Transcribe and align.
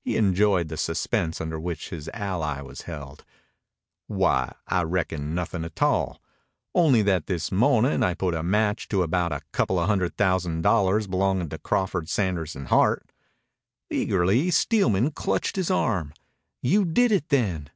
He 0.00 0.16
enjoyed 0.16 0.68
the 0.68 0.78
suspense 0.78 1.38
under 1.38 1.60
which 1.60 1.90
his 1.90 2.08
ally 2.14 2.62
was 2.62 2.82
held. 2.88 3.26
"Why, 4.06 4.54
I 4.66 4.80
reckon 4.84 5.34
nothin' 5.34 5.66
a 5.66 5.68
tall. 5.68 6.18
Only 6.74 7.02
that 7.02 7.26
this 7.26 7.52
mo'nin' 7.52 8.02
I 8.02 8.14
put 8.14 8.32
a 8.34 8.42
match 8.42 8.88
to 8.88 9.02
about 9.02 9.32
a 9.32 9.42
coupla 9.52 9.84
hundred 9.84 10.16
thousand 10.16 10.62
dollars 10.62 11.06
belongin' 11.06 11.50
to 11.50 11.58
Crawford, 11.58 12.08
Sanders, 12.08 12.56
and 12.56 12.68
Hart." 12.68 13.12
Eagerly 13.90 14.50
Steelman 14.50 15.10
clutched 15.10 15.56
his 15.56 15.70
arm. 15.70 16.14
"You 16.62 16.86
did 16.86 17.12
it, 17.12 17.28
then?" 17.28 17.68